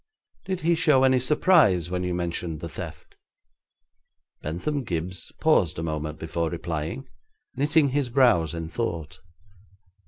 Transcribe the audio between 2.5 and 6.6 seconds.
the theft?' Bentham Gibbes paused a moment before